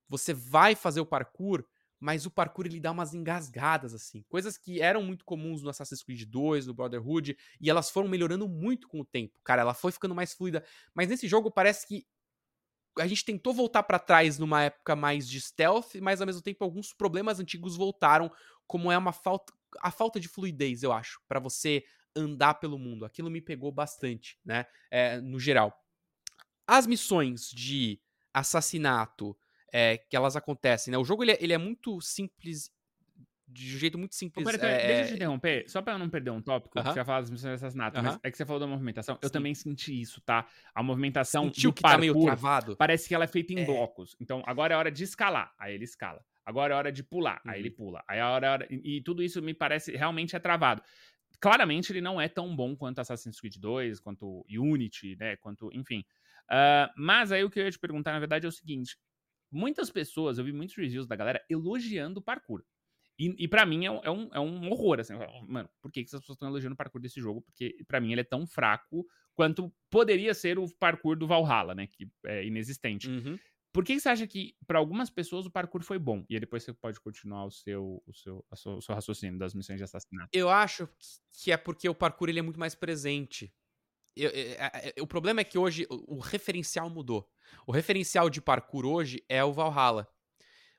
você 0.06 0.32
vai 0.32 0.74
fazer 0.74 1.00
o 1.00 1.06
parkour 1.06 1.64
mas 2.00 2.26
o 2.26 2.30
parkour 2.30 2.66
ele 2.66 2.80
dá 2.80 2.90
umas 2.90 3.14
engasgadas, 3.14 3.94
assim. 3.94 4.22
Coisas 4.28 4.56
que 4.56 4.80
eram 4.80 5.02
muito 5.02 5.24
comuns 5.24 5.62
no 5.62 5.70
Assassin's 5.70 6.02
Creed 6.02 6.24
2, 6.24 6.66
no 6.66 6.74
Brotherhood, 6.74 7.36
e 7.60 7.68
elas 7.68 7.90
foram 7.90 8.08
melhorando 8.08 8.48
muito 8.48 8.88
com 8.88 9.00
o 9.00 9.04
tempo. 9.04 9.40
Cara, 9.42 9.62
ela 9.62 9.74
foi 9.74 9.92
ficando 9.92 10.14
mais 10.14 10.32
fluida. 10.32 10.64
Mas 10.94 11.08
nesse 11.08 11.26
jogo 11.26 11.50
parece 11.50 11.86
que 11.86 12.06
a 12.98 13.06
gente 13.06 13.24
tentou 13.24 13.54
voltar 13.54 13.82
para 13.84 13.98
trás 13.98 14.38
numa 14.38 14.62
época 14.64 14.96
mais 14.96 15.28
de 15.28 15.40
stealth, 15.40 15.94
mas 16.00 16.20
ao 16.20 16.26
mesmo 16.26 16.42
tempo 16.42 16.64
alguns 16.64 16.92
problemas 16.92 17.38
antigos 17.38 17.76
voltaram, 17.76 18.30
como 18.66 18.90
é 18.90 18.98
uma 18.98 19.12
falta 19.12 19.52
a 19.80 19.90
falta 19.90 20.18
de 20.18 20.28
fluidez, 20.28 20.82
eu 20.82 20.92
acho, 20.92 21.20
para 21.28 21.38
você 21.38 21.84
andar 22.16 22.54
pelo 22.54 22.78
mundo. 22.78 23.04
Aquilo 23.04 23.30
me 23.30 23.40
pegou 23.40 23.70
bastante, 23.70 24.38
né? 24.44 24.66
É, 24.90 25.20
no 25.20 25.38
geral. 25.38 25.84
As 26.66 26.86
missões 26.86 27.50
de 27.50 28.00
assassinato, 28.32 29.36
é, 29.72 29.98
que 29.98 30.16
elas 30.16 30.36
acontecem, 30.36 30.90
né? 30.92 30.98
O 30.98 31.04
jogo 31.04 31.22
ele 31.22 31.32
é, 31.32 31.38
ele 31.40 31.52
é 31.52 31.58
muito 31.58 32.00
simples 32.00 32.70
de 33.50 33.74
um 33.74 33.78
jeito 33.78 33.98
muito 33.98 34.14
simples. 34.14 34.46
Ô, 34.46 34.50
pera, 34.50 34.66
é... 34.66 34.86
Deixa 34.86 35.02
eu 35.02 35.08
te 35.08 35.14
interromper, 35.14 35.64
só 35.68 35.80
pra 35.80 35.94
eu 35.94 35.98
não 35.98 36.08
perder 36.08 36.30
um 36.30 36.42
tópico, 36.42 36.78
uh 36.78 36.82
-huh. 36.82 36.88
você 36.88 36.96
vai 36.96 37.04
falar 37.04 37.20
das 37.20 37.30
missões 37.30 37.58
de 37.58 37.64
assassinato, 37.64 37.98
uh 37.98 38.02
-huh. 38.02 38.04
mas 38.04 38.20
é 38.22 38.30
que 38.30 38.36
você 38.36 38.44
falou 38.44 38.60
da 38.60 38.66
movimentação, 38.66 39.14
Sim. 39.14 39.20
eu 39.22 39.30
também 39.30 39.54
senti 39.54 39.98
isso, 39.98 40.20
tá? 40.20 40.46
A 40.74 40.82
movimentação 40.82 41.44
Sentiu 41.44 41.72
que 41.72 41.80
parkour, 41.80 41.96
tá 41.96 42.00
meio 42.00 42.24
travado. 42.24 42.76
parece 42.76 43.08
que 43.08 43.14
ela 43.14 43.24
é 43.24 43.26
feita 43.26 43.54
em 43.54 43.60
é. 43.60 43.64
blocos. 43.64 44.14
Então, 44.20 44.42
agora 44.46 44.74
é 44.74 44.76
hora 44.76 44.90
de 44.90 45.02
escalar, 45.02 45.54
aí 45.58 45.74
ele 45.74 45.84
escala. 45.84 46.22
Agora 46.44 46.74
é 46.74 46.76
hora 46.76 46.92
de 46.92 47.02
pular, 47.02 47.40
uhum. 47.44 47.50
aí 47.50 47.60
ele 47.60 47.70
uhum. 47.70 47.74
pula. 47.74 48.04
Aí 48.06 48.18
é 48.18 48.24
hora, 48.24 48.66
e 48.70 49.00
tudo 49.02 49.22
isso 49.22 49.40
me 49.40 49.54
parece 49.54 49.96
realmente 49.96 50.36
é 50.36 50.38
travado. 50.38 50.82
Claramente 51.40 51.92
ele 51.92 52.00
não 52.00 52.20
é 52.20 52.28
tão 52.28 52.54
bom 52.54 52.74
quanto 52.76 53.00
Assassin's 53.00 53.40
Creed 53.40 53.56
2, 53.56 54.00
quanto 54.00 54.44
Unity, 54.50 55.16
né, 55.16 55.36
quanto, 55.36 55.70
enfim. 55.72 56.04
Uh, 56.50 56.88
mas 56.96 57.30
aí 57.30 57.44
o 57.44 57.50
que 57.50 57.60
eu 57.60 57.64
ia 57.64 57.70
te 57.70 57.78
perguntar, 57.78 58.12
na 58.12 58.18
verdade, 58.18 58.46
é 58.46 58.48
o 58.48 58.52
seguinte: 58.52 58.98
muitas 59.50 59.90
pessoas, 59.90 60.38
eu 60.38 60.44
vi 60.44 60.52
muitos 60.52 60.76
reviews 60.76 61.06
da 61.06 61.16
galera 61.16 61.44
elogiando 61.48 62.20
o 62.20 62.22
parkour. 62.22 62.64
E, 63.18 63.34
e 63.44 63.48
para 63.48 63.66
mim 63.66 63.84
é 63.84 63.90
um, 63.90 64.00
é, 64.04 64.10
um, 64.10 64.30
é 64.34 64.40
um 64.40 64.70
horror, 64.70 65.00
assim. 65.00 65.14
Mano, 65.48 65.68
por 65.82 65.90
que, 65.90 66.02
que 66.02 66.08
essas 66.08 66.20
pessoas 66.20 66.36
estão 66.36 66.48
elogiando 66.48 66.74
o 66.74 66.76
parkour 66.76 67.00
desse 67.00 67.20
jogo? 67.20 67.42
Porque 67.42 67.76
para 67.86 68.00
mim 68.00 68.12
ele 68.12 68.20
é 68.20 68.24
tão 68.24 68.46
fraco 68.46 69.04
quanto 69.34 69.72
poderia 69.90 70.32
ser 70.34 70.58
o 70.58 70.66
parkour 70.78 71.16
do 71.16 71.26
Valhalla, 71.26 71.74
né? 71.74 71.88
Que 71.88 72.08
é 72.26 72.46
inexistente. 72.46 73.08
Uhum. 73.08 73.36
Por 73.72 73.84
que, 73.84 73.94
que 73.94 74.00
você 74.00 74.08
acha 74.08 74.26
que, 74.26 74.54
para 74.66 74.78
algumas 74.78 75.10
pessoas, 75.10 75.46
o 75.46 75.50
parkour 75.50 75.82
foi 75.82 75.98
bom? 75.98 76.24
E 76.28 76.34
aí 76.34 76.40
depois 76.40 76.62
você 76.62 76.72
pode 76.72 76.98
continuar 77.00 77.44
o 77.44 77.50
seu, 77.50 78.02
o 78.06 78.14
seu, 78.14 78.44
o 78.50 78.80
seu 78.80 78.94
raciocínio 78.94 79.38
das 79.38 79.54
missões 79.54 79.78
de 79.78 79.84
assassinato. 79.84 80.30
Eu 80.32 80.48
acho 80.48 80.88
que 81.42 81.52
é 81.52 81.56
porque 81.56 81.88
o 81.88 81.94
parkour 81.94 82.28
ele 82.28 82.38
é 82.38 82.42
muito 82.42 82.58
mais 82.58 82.74
presente. 82.74 83.52
Eu, 84.16 84.30
eu, 84.30 84.56
eu, 84.96 85.04
o 85.04 85.06
problema 85.06 85.40
é 85.40 85.44
que 85.44 85.58
hoje 85.58 85.86
o, 85.90 86.16
o 86.16 86.18
referencial 86.18 86.90
mudou. 86.90 87.28
O 87.66 87.72
referencial 87.72 88.28
de 88.28 88.40
parkour 88.40 88.84
hoje 88.84 89.24
é 89.28 89.42
o 89.44 89.52
Valhalla. 89.52 90.08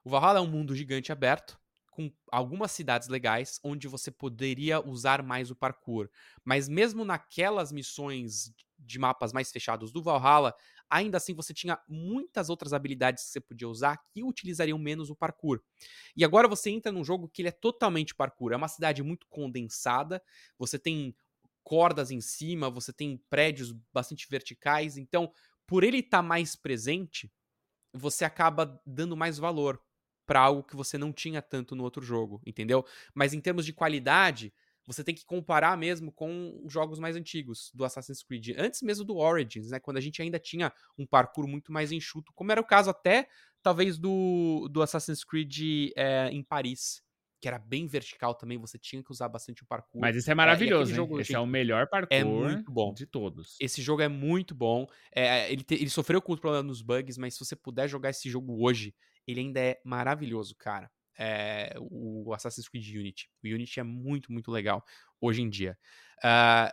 O 0.03 0.09
Valhalla 0.09 0.39
é 0.39 0.41
um 0.41 0.49
mundo 0.49 0.75
gigante 0.75 1.11
aberto, 1.11 1.59
com 1.91 2.11
algumas 2.31 2.71
cidades 2.71 3.07
legais, 3.07 3.59
onde 3.63 3.87
você 3.87 4.09
poderia 4.09 4.79
usar 4.79 5.21
mais 5.21 5.51
o 5.51 5.55
parkour. 5.55 6.09
Mas 6.45 6.69
mesmo 6.69 7.03
naquelas 7.03 7.71
missões 7.71 8.53
de 8.77 8.97
mapas 8.97 9.33
mais 9.33 9.51
fechados 9.51 9.91
do 9.91 10.01
Valhalla, 10.01 10.55
ainda 10.89 11.17
assim 11.17 11.33
você 11.33 11.53
tinha 11.53 11.77
muitas 11.87 12.49
outras 12.49 12.73
habilidades 12.73 13.25
que 13.25 13.29
você 13.31 13.41
podia 13.41 13.67
usar 13.67 13.97
que 14.11 14.23
utilizariam 14.23 14.79
menos 14.79 15.09
o 15.09 15.15
parkour. 15.15 15.61
E 16.15 16.23
agora 16.23 16.47
você 16.47 16.69
entra 16.69 16.91
num 16.91 17.03
jogo 17.03 17.27
que 17.27 17.41
ele 17.41 17.49
é 17.49 17.51
totalmente 17.53 18.15
parkour. 18.15 18.53
É 18.53 18.55
uma 18.55 18.67
cidade 18.67 19.03
muito 19.03 19.27
condensada, 19.27 20.23
você 20.57 20.79
tem 20.79 21.15
cordas 21.69 22.09
em 22.09 22.19
cima, 22.19 22.67
você 22.67 22.91
tem 22.91 23.15
prédios 23.29 23.71
bastante 23.93 24.27
verticais, 24.27 24.97
então 24.97 25.31
por 25.67 25.83
ele 25.83 25.99
estar 25.99 26.17
tá 26.17 26.23
mais 26.23 26.55
presente, 26.55 27.31
você 27.93 28.25
acaba 28.25 28.81
dando 28.83 29.15
mais 29.15 29.37
valor 29.37 29.79
para 30.25 30.39
algo 30.39 30.63
que 30.63 30.75
você 30.75 30.97
não 30.97 31.13
tinha 31.13 31.43
tanto 31.43 31.75
no 31.75 31.83
outro 31.83 32.03
jogo, 32.03 32.41
entendeu? 32.43 32.83
Mas 33.13 33.35
em 33.35 33.39
termos 33.39 33.67
de 33.67 33.71
qualidade, 33.71 34.51
você 34.83 35.03
tem 35.03 35.13
que 35.13 35.23
comparar 35.23 35.77
mesmo 35.77 36.11
com 36.11 36.65
jogos 36.67 36.97
mais 36.97 37.15
antigos 37.15 37.69
do 37.71 37.85
Assassin's 37.85 38.23
Creed, 38.23 38.55
antes 38.57 38.81
mesmo 38.81 39.05
do 39.05 39.17
Origins, 39.17 39.69
né? 39.69 39.79
Quando 39.79 39.97
a 39.97 40.01
gente 40.01 40.23
ainda 40.23 40.39
tinha 40.39 40.73
um 40.97 41.05
parkour 41.05 41.47
muito 41.47 41.71
mais 41.71 41.91
enxuto, 41.91 42.33
como 42.33 42.51
era 42.51 42.59
o 42.59 42.65
caso 42.65 42.89
até, 42.89 43.29
talvez, 43.61 43.99
do, 43.99 44.67
do 44.71 44.81
Assassin's 44.81 45.23
Creed 45.23 45.91
é, 45.95 46.29
em 46.31 46.41
Paris, 46.41 47.03
que 47.39 47.47
era 47.47 47.57
bem 47.57 47.87
vertical 47.87 48.35
também, 48.35 48.57
você 48.57 48.77
tinha 48.77 49.03
que 49.03 49.11
usar 49.11 49.29
bastante 49.29 49.63
o 49.63 49.65
parkour. 49.65 50.01
Mas 50.01 50.15
isso 50.15 50.29
é 50.29 50.35
maravilhoso, 50.35 50.91
é, 50.91 50.95
jogo, 50.95 51.19
Esse 51.19 51.29
gente, 51.29 51.37
é 51.37 51.39
o 51.39 51.47
melhor 51.47 51.87
parkour 51.87 52.17
é 52.17 52.23
muito 52.23 52.71
bom. 52.71 52.93
de 52.93 53.05
todos. 53.05 53.55
Esse 53.59 53.81
jogo 53.81 54.01
é 54.01 54.07
muito 54.07 54.53
bom. 54.53 54.85
É, 55.13 55.51
ele, 55.51 55.63
te, 55.63 55.75
ele 55.75 55.89
sofreu 55.89 56.21
com 56.21 56.33
os 56.33 56.39
problemas 56.39 56.65
nos 56.65 56.81
bugs, 56.81 57.17
mas 57.17 57.33
se 57.33 57.39
você 57.39 57.55
puder 57.55 57.87
jogar 57.87 58.09
esse 58.09 58.29
jogo 58.29 58.63
hoje, 58.63 58.93
ele 59.27 59.39
ainda 59.39 59.59
é 59.59 59.79
maravilhoso, 59.83 60.55
cara 60.55 60.89
é, 61.19 61.75
o 61.77 62.33
Assassin's 62.33 62.69
Creed 62.69 62.95
Unity. 62.95 63.29
O 63.43 63.47
Unity 63.47 63.81
é 63.81 63.83
muito, 63.83 64.31
muito 64.31 64.49
legal 64.49 64.83
hoje 65.19 65.41
em 65.41 65.49
dia. 65.49 65.77
Uh, 66.23 66.71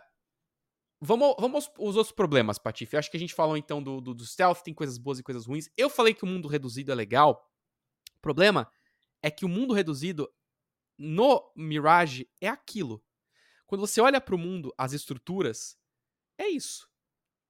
vamos, 1.01 1.35
vamos 1.37 1.69
aos 1.77 1.97
outros 1.97 2.13
problemas, 2.13 2.57
Patife. 2.57 2.95
Eu 2.95 2.99
acho 2.99 3.11
que 3.11 3.17
a 3.17 3.19
gente 3.19 3.33
falou 3.33 3.57
então 3.57 3.83
do, 3.83 3.99
do, 3.99 4.13
do 4.13 4.25
stealth, 4.25 4.61
tem 4.63 4.73
coisas 4.73 4.97
boas 4.97 5.19
e 5.19 5.23
coisas 5.23 5.45
ruins. 5.45 5.69
Eu 5.75 5.89
falei 5.89 6.13
que 6.13 6.23
o 6.23 6.27
mundo 6.27 6.47
reduzido 6.47 6.93
é 6.93 6.95
legal. 6.95 7.45
O 8.15 8.21
problema 8.21 8.71
é 9.21 9.29
que 9.29 9.43
o 9.43 9.49
mundo 9.49 9.73
reduzido 9.73 10.29
no 10.97 11.51
Mirage 11.55 12.29
é 12.41 12.47
aquilo. 12.47 13.03
Quando 13.65 13.81
você 13.81 13.99
olha 13.99 14.21
para 14.21 14.35
o 14.35 14.37
mundo, 14.37 14.73
as 14.77 14.93
estruturas, 14.93 15.77
é 16.37 16.47
isso. 16.47 16.89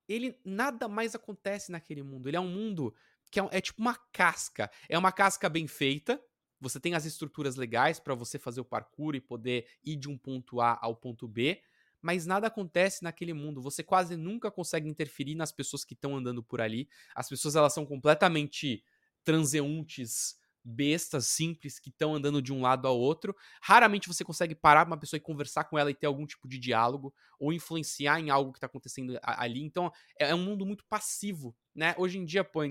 Ele 0.07 0.39
nada 0.43 0.87
mais 0.87 1.13
acontece 1.13 1.71
naquele 1.71 2.01
mundo. 2.01 2.27
Ele 2.27 2.37
é 2.37 2.39
um 2.39 2.49
mundo 2.49 2.93
que 3.29 3.39
é, 3.39 3.47
é 3.51 3.61
tipo 3.61 3.81
uma 3.81 3.95
casca. 4.11 4.69
É 4.89 4.97
uma 4.97 5.11
casca 5.11 5.49
bem 5.49 5.67
feita, 5.67 6.21
você 6.59 6.79
tem 6.79 6.95
as 6.95 7.05
estruturas 7.05 7.55
legais 7.55 7.99
para 7.99 8.15
você 8.15 8.39
fazer 8.39 8.61
o 8.61 8.65
parkour 8.65 9.15
e 9.15 9.21
poder 9.21 9.67
ir 9.83 9.95
de 9.95 10.09
um 10.09 10.17
ponto 10.17 10.59
A 10.59 10.77
ao 10.81 10.95
ponto 10.95 11.27
B, 11.27 11.61
mas 12.01 12.25
nada 12.25 12.47
acontece 12.47 13.03
naquele 13.03 13.33
mundo. 13.33 13.61
Você 13.61 13.83
quase 13.83 14.15
nunca 14.15 14.49
consegue 14.49 14.89
interferir 14.89 15.35
nas 15.35 15.51
pessoas 15.51 15.83
que 15.83 15.93
estão 15.93 16.15
andando 16.15 16.43
por 16.43 16.61
ali. 16.61 16.89
As 17.15 17.29
pessoas 17.29 17.55
elas 17.55 17.73
são 17.73 17.85
completamente 17.85 18.83
transeuntes 19.23 20.37
bestas 20.67 21.27
simples 21.27 21.79
que 21.79 21.89
estão 21.89 22.13
andando 22.13 22.41
de 22.41 22.51
um 22.51 22.61
lado 22.61 22.87
ao 22.87 22.99
outro. 22.99 23.33
Raramente 23.61 24.07
você 24.07 24.23
consegue 24.23 24.53
parar 24.53 24.85
uma 24.85 24.97
pessoa 24.97 25.17
e 25.17 25.21
conversar 25.21 25.63
com 25.63 25.77
ela 25.77 25.89
e 25.89 25.95
ter 25.95 26.07
algum 26.07 26.25
tipo 26.25 26.47
de 26.47 26.59
diálogo 26.59 27.13
ou 27.39 27.53
influenciar 27.53 28.19
em 28.19 28.29
algo 28.29 28.51
que 28.51 28.57
está 28.57 28.67
acontecendo 28.67 29.17
ali. 29.23 29.63
Então 29.63 29.91
é, 30.19 30.29
é 30.29 30.35
um 30.35 30.43
mundo 30.43 30.65
muito 30.65 30.83
passivo. 30.89 31.55
Né? 31.73 31.95
Hoje 31.97 32.17
em 32.17 32.25
dia, 32.25 32.43
pô, 32.43 32.63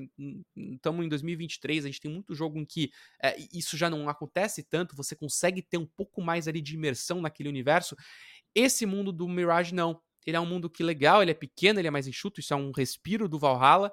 estamos 0.74 1.06
em 1.06 1.08
2023, 1.08 1.84
a 1.84 1.88
gente 1.88 2.00
tem 2.00 2.10
muito 2.10 2.34
jogo 2.34 2.58
em 2.58 2.64
que 2.64 2.90
é, 3.22 3.36
isso 3.52 3.76
já 3.76 3.88
não 3.88 4.08
acontece 4.08 4.64
tanto, 4.64 4.96
você 4.96 5.14
consegue 5.14 5.62
ter 5.62 5.78
um 5.78 5.86
pouco 5.86 6.20
mais 6.20 6.48
ali 6.48 6.60
de 6.60 6.74
imersão 6.74 7.20
naquele 7.20 7.48
universo. 7.48 7.96
Esse 8.54 8.84
mundo 8.84 9.12
do 9.12 9.28
Mirage 9.28 9.74
não. 9.74 10.00
Ele 10.26 10.36
é 10.36 10.40
um 10.40 10.46
mundo 10.46 10.68
que 10.68 10.82
legal, 10.82 11.22
ele 11.22 11.30
é 11.30 11.34
pequeno, 11.34 11.78
ele 11.78 11.86
é 11.86 11.90
mais 11.90 12.08
enxuto, 12.08 12.40
isso 12.40 12.52
é 12.52 12.56
um 12.56 12.72
respiro 12.72 13.28
do 13.28 13.38
Valhalla, 13.38 13.92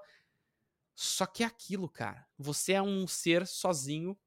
só 0.95 1.25
que 1.25 1.43
é 1.43 1.45
aquilo, 1.45 1.89
cara. 1.89 2.27
Você 2.37 2.73
é 2.73 2.81
um 2.81 3.07
ser 3.07 3.47
sozinho, 3.47 4.17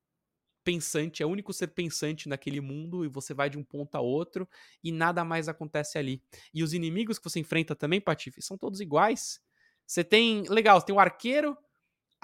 pensante, 0.65 1.23
é 1.23 1.27
o 1.27 1.29
único 1.29 1.53
ser 1.53 1.69
pensante 1.69 2.29
naquele 2.29 2.61
mundo 2.61 3.05
e 3.05 3.09
você 3.09 3.33
vai 3.33 3.49
de 3.49 3.57
um 3.57 3.63
ponto 3.63 3.95
a 3.95 4.01
outro 4.01 4.49
e 4.83 4.91
nada 4.91 5.25
mais 5.25 5.49
acontece 5.49 5.97
ali. 5.97 6.21
E 6.53 6.63
os 6.63 6.73
inimigos 6.75 7.19
que 7.19 7.25
você 7.25 7.39
enfrenta 7.39 7.77
também, 7.77 8.01
Patife, 8.01 8.43
são 8.43 8.59
todos 8.59 8.81
iguais. 8.81 9.41
Você 9.87 10.03
tem, 10.03 10.43
legal, 10.49 10.81
você 10.81 10.87
tem 10.87 10.95
o 10.97 10.99
arqueiro, 10.99 11.57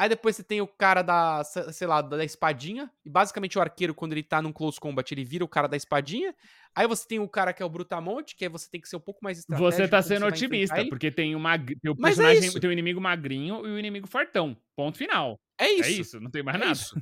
aí 0.02 0.09
depois 0.09 0.37
você 0.37 0.42
tem 0.42 0.61
o 0.61 0.66
cara 0.66 1.02
da, 1.02 1.44
sei 1.44 1.87
lá, 1.87 2.02
da 2.02 2.25
espadinha, 2.25 2.90
e 3.04 3.11
basicamente 3.11 3.59
o 3.59 3.61
arqueiro, 3.61 3.94
quando 3.94 4.12
ele 4.12 4.23
tá 4.23 4.42
num 4.42 4.52
close 4.52 4.80
combat, 4.80 5.12
ele 5.12 5.25
vira 5.25 5.44
o 5.44 5.49
cara 5.49 5.68
da 5.68 5.76
espadinha, 5.76 6.35
Aí 6.75 6.87
você 6.87 7.06
tem 7.06 7.18
o 7.18 7.28
cara 7.28 7.52
que 7.52 7.62
é 7.62 7.66
o 7.66 7.68
Brutamonte, 7.68 8.35
que 8.35 8.44
aí 8.44 8.49
você 8.49 8.68
tem 8.71 8.80
que 8.80 8.88
ser 8.88 8.97
um 8.97 9.00
pouco 9.00 9.23
mais 9.23 9.38
estratégico. 9.38 9.71
Você 9.71 9.87
tá 9.87 10.00
sendo 10.00 10.25
otimista, 10.25 10.85
porque 10.87 11.11
tem, 11.11 11.37
uma, 11.37 11.59
tem 11.59 11.90
o 11.90 11.92
é 11.92 11.94
personagem, 11.94 12.49
é 12.49 12.61
tem 12.61 12.71
o 12.71 12.73
inimigo 12.73 13.00
magrinho 13.00 13.66
e 13.66 13.71
o 13.71 13.78
inimigo 13.78 14.06
fortão. 14.06 14.56
Ponto 14.75 14.97
final. 14.97 15.38
É 15.59 15.71
isso. 15.71 15.85
É 15.85 15.90
isso, 15.90 16.21
não 16.21 16.30
tem 16.30 16.42
mais 16.42 16.56
é 16.56 16.59
nada. 16.61 16.73
Isso. 16.73 16.94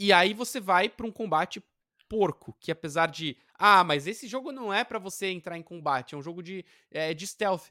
E 0.00 0.12
aí 0.12 0.34
você 0.34 0.58
vai 0.58 0.88
para 0.88 1.06
um 1.06 1.12
combate 1.12 1.62
porco, 2.08 2.56
que 2.60 2.72
apesar 2.72 3.08
de, 3.08 3.36
ah, 3.54 3.84
mas 3.84 4.06
esse 4.06 4.26
jogo 4.26 4.50
não 4.50 4.72
é 4.72 4.82
para 4.82 4.98
você 4.98 5.26
entrar 5.26 5.56
em 5.56 5.62
combate, 5.62 6.14
é 6.14 6.18
um 6.18 6.22
jogo 6.22 6.42
de, 6.42 6.64
é, 6.90 7.14
de 7.14 7.26
stealth. 7.26 7.66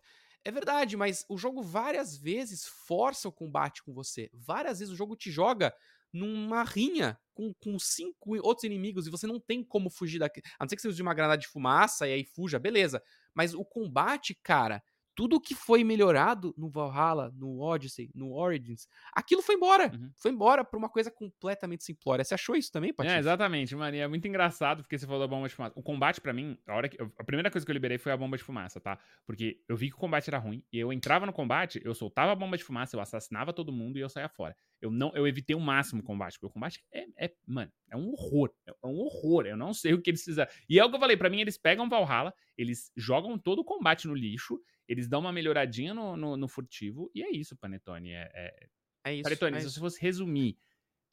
É 0.48 0.51
verdade, 0.51 0.96
mas 0.96 1.25
o 1.27 1.38
jogo 1.38 1.62
várias 1.62 2.16
vezes 2.18 2.63
força 2.63 3.27
o 3.27 3.34
combate 3.34 3.84
com 3.84 3.94
você. 3.94 4.30
Várias 4.34 4.80
vezes 4.80 4.94
o 4.94 4.96
jogo 4.96 5.13
te 5.13 5.30
joga 5.30 5.75
numa 6.13 6.63
rinha 6.63 7.20
com, 7.34 7.54
com 7.56 7.77
cinco 7.77 8.38
outros 8.42 8.63
inimigos 8.63 9.06
e 9.06 9.10
você 9.10 9.27
não 9.27 9.42
tem 9.42 9.62
como 9.62 9.89
fugir 9.89 10.20
daqui. 10.20 10.42
A 10.58 10.63
não 10.63 10.70
ser 10.70 10.77
que 10.77 10.82
você 10.82 10.88
use 10.88 11.01
uma 11.01 11.13
granada 11.13 11.38
de 11.38 11.50
fumaça 11.50 12.08
e 12.08 12.13
aí 12.13 12.24
fuja, 12.24 12.58
beleza. 12.58 13.04
Mas 13.36 13.54
o 13.54 13.66
combate, 13.66 14.39
cara, 14.42 14.82
tudo 15.17 15.41
que 15.41 15.55
foi 15.55 15.83
melhorado 15.83 16.53
no 16.55 16.69
Valhalla, 16.69 17.33
no 17.36 17.59
Odyssey, 17.59 18.12
no 18.13 18.33
Origins, 18.36 18.88
aquilo 19.12 19.41
foi 19.41 19.55
embora. 19.55 19.91
Uhum. 19.91 20.12
Foi 20.15 20.29
embora 20.29 20.63
pra 20.63 20.77
uma 20.77 20.88
coisa 20.88 21.09
completamente 21.09 21.83
simplória. 21.83 22.24
Você 22.24 22.36
achou 22.36 22.55
isso 22.55 22.71
também, 22.71 22.93
Patife? 22.93 23.15
É, 23.15 23.17
exatamente, 23.17 23.75
mano. 23.75 23.95
E 23.95 24.00
é 24.00 24.07
muito 24.07 24.27
engraçado 24.27 24.83
porque 24.83 24.95
você 24.95 25.07
falou 25.07 25.21
da 25.21 25.27
bomba 25.27 25.47
de 25.47 25.55
fumaça. 25.55 25.74
O 25.75 25.81
combate, 25.81 26.21
para 26.21 26.31
mim, 26.31 26.55
a, 26.67 26.75
hora 26.75 26.88
que, 26.88 27.01
a 27.01 27.24
primeira 27.24 27.50
coisa 27.50 27.65
que 27.65 27.71
eu 27.71 27.74
liberei 27.74 27.97
foi 27.97 28.12
a 28.12 28.17
bomba 28.17 28.38
de 28.38 28.43
fumaça, 28.43 28.79
tá? 28.79 29.00
Porque 29.25 29.59
eu 29.67 29.75
vi 29.75 29.89
que 29.89 29.95
o 29.95 30.00
combate 30.00 30.29
era 30.29 30.38
ruim 30.38 30.63
e 30.71 30.77
eu 30.77 30.93
entrava 30.93 31.25
no 31.25 31.33
combate, 31.33 31.81
eu 31.83 31.95
soltava 31.95 32.33
a 32.33 32.36
bomba 32.36 32.55
de 32.55 32.63
fumaça, 32.63 32.95
eu 32.95 33.01
assassinava 33.01 33.51
todo 33.51 33.71
mundo 33.71 33.97
e 33.97 34.01
eu 34.01 34.09
saía 34.09 34.29
fora. 34.29 34.55
Eu 34.79 34.91
não, 34.91 35.12
eu 35.15 35.27
evitei 35.27 35.55
o 35.55 35.59
máximo 35.59 36.01
o 36.01 36.03
combate, 36.03 36.33
porque 36.33 36.45
o 36.45 36.51
combate 36.51 36.79
é, 36.93 37.07
é 37.17 37.33
mano, 37.47 37.71
é 37.89 37.97
um 37.97 38.09
horror. 38.12 38.51
É 38.67 38.86
um 38.86 39.00
horror. 39.00 39.47
Eu 39.47 39.57
não 39.57 39.74
sei 39.74 39.95
o 39.95 40.01
que 40.01 40.12
eles 40.12 40.24
fizeram. 40.24 40.51
E 40.69 40.77
é 40.77 40.86
o 40.86 40.89
que 40.91 40.95
eu 40.95 41.00
falei, 41.00 41.17
para 41.17 41.27
mim, 41.27 41.41
eles 41.41 41.57
pegam 41.57 41.89
Valhalla, 41.89 42.31
eles 42.55 42.91
jogam 42.95 43.36
todo 43.39 43.59
o 43.59 43.65
combate 43.65 44.07
no 44.07 44.13
lixo 44.13 44.59
eles 44.88 45.08
dão 45.08 45.20
uma 45.20 45.32
melhoradinha 45.32 45.94
no, 45.94 46.15
no, 46.15 46.38
no 46.38 46.48
furtivo 46.48 47.12
e 47.13 47.24
é 47.24 47.29
isso, 47.29 47.56
Panetone. 47.56 48.12
É, 48.12 48.32
é... 48.34 48.70
é 49.06 49.13
isso. 49.15 49.24
Panetone, 49.24 49.58
é 49.58 49.60
se 49.60 49.70
você 49.70 49.79
fosse 49.79 50.01
resumir, 50.01 50.58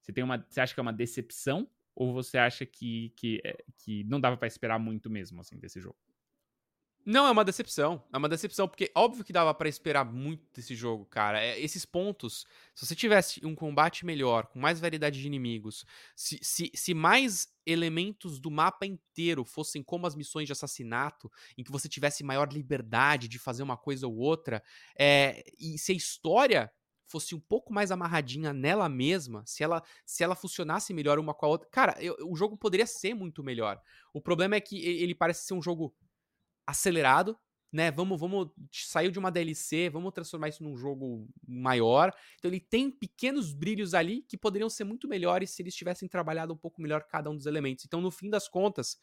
você, 0.00 0.12
tem 0.12 0.22
uma, 0.22 0.44
você 0.48 0.60
acha 0.60 0.74
que 0.74 0.80
é 0.80 0.82
uma 0.82 0.92
decepção 0.92 1.68
ou 1.94 2.12
você 2.12 2.38
acha 2.38 2.66
que, 2.66 3.10
que, 3.16 3.40
é, 3.44 3.64
que 3.78 4.04
não 4.04 4.20
dava 4.20 4.36
para 4.36 4.48
esperar 4.48 4.78
muito 4.78 5.08
mesmo, 5.08 5.40
assim, 5.40 5.58
desse 5.58 5.80
jogo? 5.80 5.96
Não, 7.06 7.26
é 7.26 7.30
uma 7.30 7.44
decepção. 7.44 8.02
É 8.10 8.16
uma 8.16 8.28
decepção, 8.28 8.66
porque 8.66 8.90
óbvio 8.94 9.24
que 9.24 9.32
dava 9.32 9.52
para 9.52 9.68
esperar 9.68 10.04
muito 10.06 10.42
desse 10.54 10.74
jogo, 10.74 11.04
cara. 11.04 11.42
É, 11.42 11.60
esses 11.60 11.84
pontos, 11.84 12.46
se 12.74 12.86
você 12.86 12.94
tivesse 12.94 13.44
um 13.44 13.54
combate 13.54 14.06
melhor, 14.06 14.46
com 14.46 14.58
mais 14.58 14.80
variedade 14.80 15.20
de 15.20 15.26
inimigos, 15.26 15.84
se, 16.16 16.38
se, 16.42 16.70
se 16.74 16.94
mais 16.94 17.48
elementos 17.66 18.38
do 18.38 18.50
mapa 18.50 18.86
inteiro 18.86 19.44
fossem 19.44 19.82
como 19.82 20.06
as 20.06 20.14
missões 20.14 20.46
de 20.46 20.52
assassinato, 20.52 21.30
em 21.58 21.62
que 21.62 21.70
você 21.70 21.88
tivesse 21.88 22.24
maior 22.24 22.50
liberdade 22.50 23.28
de 23.28 23.38
fazer 23.38 23.62
uma 23.62 23.76
coisa 23.76 24.06
ou 24.06 24.16
outra, 24.16 24.62
é, 24.98 25.44
e 25.60 25.78
se 25.78 25.92
a 25.92 25.94
história 25.94 26.72
fosse 27.06 27.34
um 27.34 27.40
pouco 27.40 27.72
mais 27.72 27.90
amarradinha 27.90 28.52
nela 28.52 28.88
mesma, 28.88 29.44
se 29.46 29.62
ela 29.62 29.82
se 30.06 30.24
ela 30.24 30.34
funcionasse 30.34 30.94
melhor 30.94 31.18
uma 31.18 31.34
com 31.34 31.44
a 31.44 31.48
outra, 31.50 31.68
cara, 31.70 31.94
eu, 32.00 32.16
o 32.26 32.34
jogo 32.34 32.56
poderia 32.56 32.86
ser 32.86 33.14
muito 33.14 33.44
melhor. 33.44 33.80
O 34.12 34.20
problema 34.22 34.56
é 34.56 34.60
que 34.60 34.82
ele 34.82 35.14
parece 35.14 35.46
ser 35.46 35.54
um 35.54 35.62
jogo 35.62 35.94
acelerado, 36.66 37.38
né? 37.72 37.90
Vamos, 37.90 38.20
vamos 38.20 38.50
saiu 38.70 39.10
de 39.10 39.18
uma 39.18 39.32
DLC, 39.32 39.90
vamos 39.90 40.12
transformar 40.12 40.48
isso 40.48 40.62
num 40.62 40.76
jogo 40.76 41.26
maior. 41.46 42.14
Então 42.38 42.48
ele 42.50 42.60
tem 42.60 42.90
pequenos 42.90 43.52
brilhos 43.52 43.94
ali 43.94 44.22
que 44.22 44.36
poderiam 44.36 44.70
ser 44.70 44.84
muito 44.84 45.08
melhores 45.08 45.50
se 45.50 45.60
eles 45.60 45.74
tivessem 45.74 46.08
trabalhado 46.08 46.52
um 46.52 46.56
pouco 46.56 46.80
melhor 46.80 47.02
cada 47.02 47.28
um 47.28 47.36
dos 47.36 47.46
elementos. 47.46 47.84
Então 47.84 48.00
no 48.00 48.10
fim 48.10 48.30
das 48.30 48.48
contas 48.48 48.96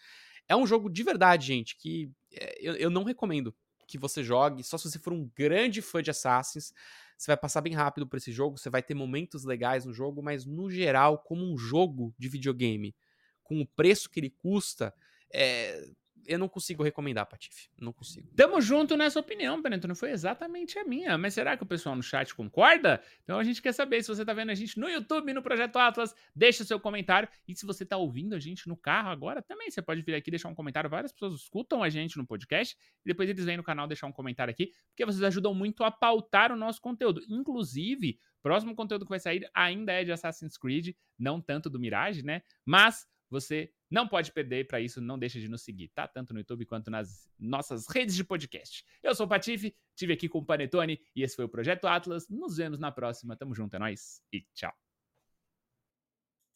é 0.48 0.56
um 0.56 0.66
jogo 0.66 0.90
de 0.90 1.04
verdade, 1.04 1.48
gente, 1.48 1.76
que 1.76 2.10
é, 2.34 2.58
eu, 2.62 2.76
eu 2.76 2.90
não 2.90 3.04
recomendo 3.04 3.54
que 3.92 3.98
você 3.98 4.24
jogue. 4.24 4.64
Só 4.64 4.78
se 4.78 4.90
você 4.90 4.98
for 4.98 5.12
um 5.12 5.30
grande 5.36 5.82
fã 5.82 6.02
de 6.02 6.10
Assassins, 6.10 6.74
você 7.18 7.28
vai 7.28 7.38
passar 7.38 7.60
bem 7.60 7.74
rápido 7.74 8.08
por 8.08 8.16
esse 8.16 8.32
jogo. 8.32 8.58
Você 8.58 8.70
vai 8.70 8.82
ter 8.82 8.96
momentos 8.96 9.44
legais 9.44 9.86
no 9.86 9.94
jogo, 9.94 10.24
mas 10.24 10.46
no 10.46 10.72
geral, 10.72 11.20
como 11.20 11.44
um 11.44 11.58
jogo 11.58 12.16
de 12.18 12.30
videogame, 12.30 12.96
com 13.44 13.60
o 13.60 13.68
preço 13.68 14.10
que 14.10 14.20
ele 14.20 14.30
custa, 14.30 14.94
é, 15.34 15.90
eu 16.28 16.40
não 16.40 16.48
consigo 16.48 16.84
recomendar, 16.84 17.26
Patife. 17.26 17.70
Não 17.80 17.92
consigo. 17.92 18.30
Tamo 18.36 18.62
junto 18.62 18.96
nessa 18.96 19.20
opinião, 19.20 19.62
Bento. 19.62 19.88
Não 19.88 19.96
foi 19.96 20.12
exatamente 20.12 20.78
a 20.78 20.84
minha. 20.84 21.18
Mas 21.18 21.34
será 21.34 21.58
que 21.58 21.64
o 21.64 21.66
pessoal 21.66 21.96
no 21.96 22.04
chat 22.04 22.34
concorda? 22.34 23.02
Então 23.24 23.38
a 23.38 23.44
gente 23.44 23.62
quer 23.62 23.74
saber 23.74 24.02
se 24.04 24.08
você 24.08 24.26
tá 24.26 24.34
vendo 24.34 24.50
a 24.50 24.56
gente 24.56 24.80
no 24.80 24.90
YouTube, 24.90 25.34
no 25.34 25.42
Projeto 25.42 25.78
Atlas, 25.78 26.16
deixa 26.36 26.64
o 26.64 26.66
seu 26.66 26.80
comentário. 26.80 27.28
E 27.48 27.56
se 27.56 27.66
você 27.66 27.86
tá 27.86 27.98
ouvindo 27.98 28.36
a 28.36 28.40
gente 28.40 28.68
no 28.68 28.78
carro 28.78 29.10
agora, 29.10 29.42
também 29.42 29.70
você 29.70 29.82
pode 29.82 30.02
vir 30.02 30.16
aqui 30.16 30.30
deixar 30.32 30.50
um 30.50 30.56
comentário. 30.56 30.90
Várias 30.90 31.12
pessoas 31.12 31.36
escutam 31.36 31.84
a 31.84 31.90
gente 31.90 32.18
no 32.18 32.26
podcast 32.26 32.78
e 33.06 33.10
depois 33.10 33.30
eles 33.30 33.46
vêm 33.46 33.58
no 33.58 33.64
canal 33.64 33.88
deixar 33.88 34.08
um 34.08 34.12
comentário 34.12 34.52
aqui, 34.52 34.72
porque 34.90 35.06
vocês 35.06 35.24
ajudam 35.24 35.54
muito 35.54 35.84
a 35.84 35.92
pautar 35.92 36.52
o 36.52 36.56
nosso 36.56 36.82
conteúdo. 36.82 37.22
Inclusive, 37.30 38.20
próximo 38.42 38.76
conteúdo 38.76 39.06
que 39.06 39.10
vai 39.10 39.20
sair 39.20 39.50
ainda 39.54 39.92
é 39.92 40.04
de 40.04 40.12
Assassin's 40.12 40.58
Creed, 40.58 40.96
não 41.18 41.42
tanto 41.42 41.70
do 41.70 41.80
Mirage, 41.80 42.24
né? 42.24 42.42
Mas 42.66 43.08
você 43.30 43.72
não 43.92 44.08
pode 44.08 44.32
perder, 44.32 44.66
para 44.66 44.80
isso 44.80 45.02
não 45.02 45.20
deixa 45.20 45.40
de 45.40 45.50
nos 45.50 45.62
seguir, 45.62 45.90
tá? 45.90 46.08
Tanto 46.08 46.34
no 46.34 46.40
YouTube 46.40 46.66
quanto 46.66 46.90
nas 46.90 47.30
nossas 47.38 47.88
redes 47.88 48.16
de 48.16 48.24
podcast. 48.24 48.86
Eu 49.04 49.14
sou 49.14 49.26
o 49.26 49.30
Patife, 49.30 49.76
estive 49.90 50.14
aqui 50.14 50.30
com 50.30 50.40
o 50.40 50.46
Panetone 50.46 51.00
e 51.16 51.22
esse 51.22 51.36
foi 51.36 51.46
o 51.46 51.50
Projeto 51.50 51.86
Atlas. 51.86 52.28
Nos 52.30 52.56
vemos 52.56 52.80
na 52.80 52.92
próxima. 52.92 53.36
Tamo 53.36 53.54
junto, 53.54 53.76
é 53.76 53.80
nóis 53.80 54.22
e 54.32 54.42
tchau. 54.54 54.91